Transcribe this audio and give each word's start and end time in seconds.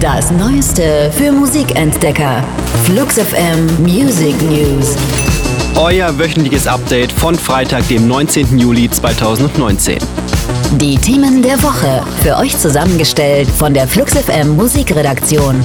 Das 0.00 0.30
Neueste 0.32 1.12
für 1.16 1.30
Musikentdecker. 1.30 2.42
Flux 2.84 3.18
FM 3.18 3.66
Music 3.82 4.34
News. 4.42 4.96
Euer 5.76 6.18
wöchentliches 6.18 6.66
Update 6.66 7.12
von 7.12 7.34
Freitag, 7.34 7.86
dem 7.88 8.08
19. 8.08 8.58
Juli 8.58 8.90
2019. 8.90 9.98
Die 10.72 10.96
Themen 10.96 11.42
der 11.42 11.62
Woche. 11.62 12.02
Für 12.22 12.36
euch 12.36 12.58
zusammengestellt 12.58 13.48
von 13.48 13.72
der 13.72 13.86
Flux 13.86 14.14
FM 14.14 14.56
Musikredaktion. 14.56 15.64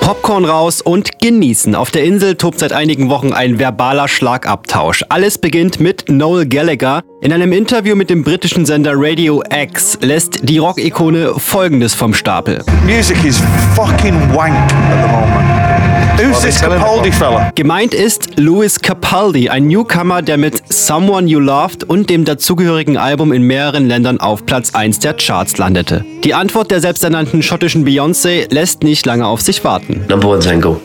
Popcorn 0.00 0.44
raus 0.44 0.82
und 0.82 1.18
genießen. 1.18 1.74
Auf 1.74 1.90
der 1.90 2.04
Insel 2.04 2.34
tobt 2.34 2.58
seit 2.58 2.74
einigen 2.74 3.08
Wochen 3.08 3.32
ein 3.32 3.58
verbaler 3.58 4.06
Schlagabtausch. 4.06 5.02
Alles 5.08 5.38
beginnt 5.38 5.80
mit 5.80 6.10
Noel 6.10 6.46
Gallagher. 6.46 7.02
In 7.24 7.32
einem 7.32 7.52
Interview 7.52 7.96
mit 7.96 8.10
dem 8.10 8.22
britischen 8.22 8.66
Sender 8.66 8.92
Radio 8.94 9.42
X 9.48 9.96
lässt 10.02 10.46
die 10.46 10.58
Rock-Ikone 10.58 11.32
Folgendes 11.38 11.94
vom 11.94 12.12
Stapel. 12.12 12.62
Music 12.84 13.16
is 13.24 13.40
fucking 13.74 14.12
wank 14.34 14.52
at 14.52 14.68
the 14.90 15.08
moment. 15.08 16.20
Who's 16.20 16.42
this 16.42 16.60
Capaldi 16.60 17.10
fella? 17.10 17.50
Gemeint 17.54 17.94
ist 17.94 18.38
Louis 18.38 18.78
Capaldi, 18.78 19.48
ein 19.48 19.68
Newcomer, 19.68 20.20
der 20.20 20.36
mit 20.36 20.70
Someone 20.70 21.26
You 21.26 21.40
Loved 21.40 21.84
und 21.84 22.10
dem 22.10 22.26
dazugehörigen 22.26 22.98
Album 22.98 23.32
in 23.32 23.44
mehreren 23.44 23.88
Ländern 23.88 24.20
auf 24.20 24.44
Platz 24.44 24.74
1 24.74 24.98
der 24.98 25.14
Charts 25.14 25.56
landete. 25.56 26.04
Die 26.24 26.34
Antwort 26.34 26.70
der 26.70 26.82
selbsternannten 26.82 27.42
schottischen 27.42 27.86
Beyoncé 27.86 28.52
lässt 28.52 28.82
nicht 28.82 29.06
lange 29.06 29.26
auf 29.26 29.40
sich 29.40 29.64
warten. 29.64 30.04
Number 30.10 30.28
one 30.28 30.42
single, 30.42 30.78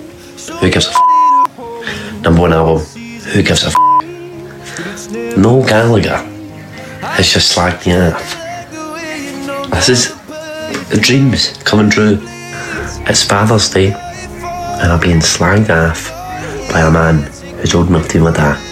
who 0.61 0.69
gives 0.69 0.87
a 0.87 0.91
f? 0.91 0.97
Number 2.23 2.43
one 2.43 2.55
album, 2.55 2.81
who 3.33 3.43
gives 3.43 3.65
a 3.65 3.67
f? 3.67 3.75
No 5.35 5.61
Gallagher 5.61 6.28
has 7.19 7.33
just 7.33 7.57
me 7.85 7.93
off. 7.97 8.37
This 9.71 9.89
is 9.89 11.01
dreams 11.01 11.51
coming 11.63 11.89
true. 11.89 12.17
It's 13.07 13.23
Father's 13.25 13.69
Day, 13.69 13.91
and 13.91 14.91
I'm 14.93 15.01
being 15.01 15.19
slagged 15.19 15.69
off 15.69 16.09
by 16.71 16.79
a 16.79 16.89
man 16.89 17.23
who's 17.59 17.75
old 17.75 17.87
enough 17.89 18.07
to 18.07 18.19
be 18.19 18.23
my 18.23 18.31
dad. 18.31 18.68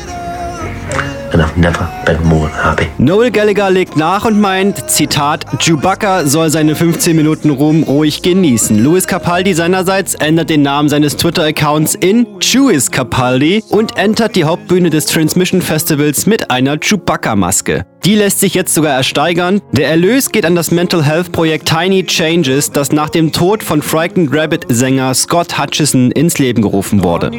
And 1.33 1.41
I've 1.41 1.57
never 1.57 1.89
been 2.05 2.23
more 2.25 2.49
happy. 2.49 2.87
Noel 2.97 3.31
Gallagher 3.31 3.69
legt 3.69 3.97
nach 3.97 4.25
und 4.25 4.39
meint, 4.39 4.89
Zitat, 4.89 5.45
Chewbacca 5.59 6.25
soll 6.25 6.49
seine 6.49 6.75
15 6.75 7.15
Minuten 7.15 7.49
Ruhm 7.49 7.83
ruhig 7.83 8.21
genießen. 8.21 8.81
Louis 8.83 9.05
Capaldi 9.07 9.53
seinerseits 9.53 10.15
ändert 10.15 10.49
den 10.49 10.61
Namen 10.61 10.89
seines 10.89 11.17
Twitter-Accounts 11.17 11.95
in 11.95 12.25
Chewis 12.39 12.91
Capaldi 12.91 13.63
und 13.69 13.97
entert 13.97 14.35
die 14.35 14.45
Hauptbühne 14.45 14.89
des 14.89 15.07
Transmission 15.07 15.61
Festivals 15.61 16.25
mit 16.25 16.49
einer 16.49 16.77
Chewbacca-Maske. 16.77 17.85
Die 18.05 18.15
lässt 18.15 18.39
sich 18.39 18.53
jetzt 18.53 18.73
sogar 18.73 18.93
ersteigern. 18.93 19.61
Der 19.73 19.89
Erlös 19.89 20.31
geht 20.31 20.45
an 20.45 20.55
das 20.55 20.71
Mental 20.71 21.03
Health 21.03 21.33
Projekt 21.33 21.67
Tiny 21.67 22.05
Changes, 22.05 22.71
das 22.71 22.93
nach 22.93 23.09
dem 23.09 23.33
Tod 23.33 23.63
von 23.63 23.81
Frightened 23.81 24.33
Rabbit-Sänger 24.33 25.13
Scott 25.13 25.59
Hutchison 25.59 26.11
ins 26.11 26.37
Leben 26.37 26.61
gerufen 26.61 27.03
wurde. 27.03 27.31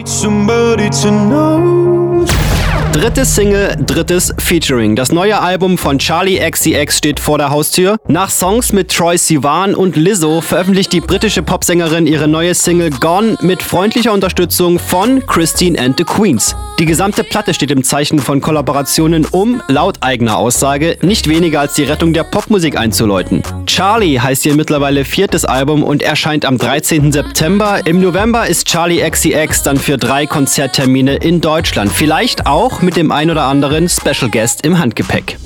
Drittes 2.99 3.37
Single, 3.37 3.77
drittes 3.87 4.35
Featuring. 4.39 4.97
Das 4.97 5.13
neue 5.13 5.41
Album 5.41 5.79
von 5.79 6.01
Charlie 6.01 6.41
XCX 6.41 6.99
steht 6.99 7.21
vor 7.21 7.39
der 7.39 7.49
Haustür. 7.49 7.99
Nach 8.09 8.29
Songs 8.29 8.73
mit 8.73 8.91
Troy 8.91 9.17
Sivan 9.17 9.77
und 9.77 9.95
Lizzo 9.95 10.41
veröffentlicht 10.41 10.93
die 10.93 11.01
britische 11.01 11.45
Popsängerin 11.45 12.09
ihre 12.09 12.27
neue 12.27 12.57
Single 12.57 12.91
Gone 12.91 13.39
mit 13.41 13.63
freundlicher 13.63 14.13
Unterstützung 14.13 14.81
von 14.81 15.25
Christine 15.29 15.81
and 15.81 15.97
the 15.97 16.03
Queens. 16.03 16.57
Die 16.81 16.87
gesamte 16.87 17.23
Platte 17.23 17.55
steht 17.55 17.71
im 17.71 17.85
Zeichen 17.85 18.19
von 18.19 18.41
Kollaborationen, 18.41 19.27
um, 19.27 19.63
laut 19.69 19.99
eigener 20.01 20.37
Aussage, 20.37 20.97
nicht 21.01 21.29
weniger 21.29 21.61
als 21.61 21.75
die 21.75 21.85
Rettung 21.85 22.13
der 22.13 22.25
Popmusik 22.25 22.77
einzuläuten. 22.77 23.45
Charlie 23.67 24.19
heißt 24.19 24.45
ihr 24.47 24.55
mittlerweile 24.55 25.05
viertes 25.05 25.45
Album 25.45 25.85
und 25.85 26.03
erscheint 26.03 26.45
am 26.45 26.59
13. 26.59 27.13
September. 27.13 27.81
Im 27.85 28.01
November 28.01 28.47
ist 28.49 28.67
Charlie 28.67 29.09
XCX 29.09 29.63
dann 29.63 29.77
für 29.77 29.99
drei 29.99 30.27
Konzerttermine 30.27 31.17
in 31.17 31.41
Deutschland. 31.41 31.93
Vielleicht 31.93 32.47
auch 32.47 32.81
mit 32.88 32.88
dem 32.97 33.13
ein 33.13 33.31
oder 33.31 33.45
anderen 33.45 33.89
Special 33.89 34.31
Guest 34.31 34.65
im 34.65 34.79
Handgepäck. 34.79 35.37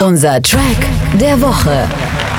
Unser 0.00 0.40
Track 0.40 0.62
der 1.20 1.40
Woche. 1.42 1.86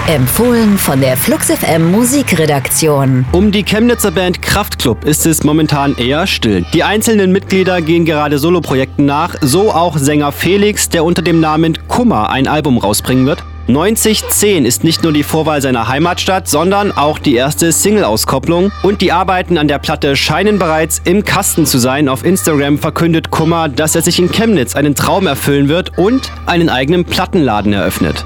Empfohlen 0.08 0.80
von 0.80 1.00
der 1.00 1.16
Flux 1.16 1.52
FM 1.52 1.92
Musikredaktion. 1.92 3.24
Um 3.32 3.52
die 3.52 3.64
Chemnitzer 3.64 4.10
Band 4.10 4.42
Kraftklub 4.42 5.04
ist 5.04 5.28
es 5.28 5.44
momentan 5.44 5.96
eher 5.96 6.26
still. 6.26 6.66
Die 6.74 6.84
einzelnen 6.84 7.32
Mitglieder 7.32 7.82
gehen 7.82 8.04
gerade 8.04 8.40
Soloprojekten 8.40 9.06
nach, 9.06 9.36
so 9.42 9.72
auch 9.72 9.98
Sänger 9.98 10.32
Felix, 10.32 10.90
der 10.90 11.06
unter 11.06 11.22
dem 11.22 11.40
Namen 11.40 11.78
Kummer 11.88 12.32
ein 12.32 12.48
Album 12.48 12.80
rausbringen 12.80 13.28
wird. 13.28 13.44
9010 13.68 14.66
ist 14.66 14.84
nicht 14.84 15.04
nur 15.04 15.14
die 15.14 15.24
Vorwahl 15.24 15.62
seiner 15.62 15.88
Heimatstadt, 15.88 16.48
sondern 16.48 16.92
auch 16.92 17.20
die 17.20 17.36
erste 17.36 17.72
Single-Auskopplung. 17.72 18.72
Und 18.84 19.02
die 19.02 19.12
Arbeiten 19.12 19.58
an 19.58 19.68
der 19.68 19.80
Platte 19.80 20.16
scheinen 20.16 20.60
bereits 20.60 21.02
im 21.04 21.24
Kasten 21.24 21.66
zu 21.66 21.78
sein. 21.78 22.10
Auf 22.10 22.26
Instagram 22.26 22.78
verkündet 22.78 23.32
Kummer, 23.32 23.70
dass 23.70 23.96
er 23.96 24.02
sich 24.02 24.20
in 24.20 24.32
Chemnitz 24.32 24.76
einen 24.76 24.96
Traum 24.96 25.28
erfüllen 25.28 25.70
wird 25.70 25.98
und 25.98 26.32
einen 26.46 26.70
eigenen 26.70 27.06
Plattenladen 27.06 27.74
eröffnet. 27.74 28.24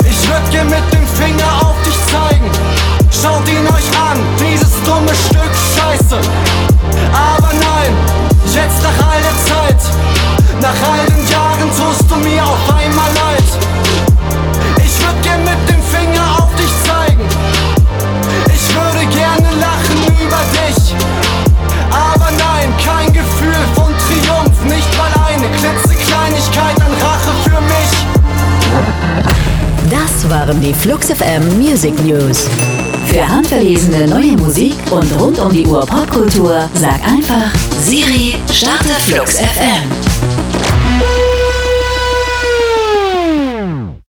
Ich 0.00 0.28
würd 0.28 0.52
dir 0.52 0.64
mit 0.64 0.92
dem 0.92 1.06
Finger 1.06 1.60
auf 1.62 1.76
dich 1.84 1.96
zeigen. 2.06 2.50
Schaut 3.10 3.48
ihn 3.48 3.66
euch 3.66 3.98
an, 3.98 4.18
dieses 4.38 4.82
dumme 4.82 5.14
Stück 5.14 5.52
Scheiße. 5.76 6.18
Waren 30.28 30.60
die 30.60 30.72
Flux 30.72 31.08
FM 31.10 31.58
Music 31.58 31.94
News. 32.02 32.48
Für 33.06 33.28
handverlesene 33.28 34.08
neue 34.08 34.32
Musik 34.32 34.74
und 34.90 35.20
rund 35.20 35.38
um 35.38 35.52
die 35.52 35.66
Uhr 35.66 35.84
Popkultur 35.84 36.68
sag 36.74 37.00
einfach 37.06 37.52
Siri, 37.80 38.34
starte 38.50 38.88
Flux 39.06 39.38
FM. 39.38 40.13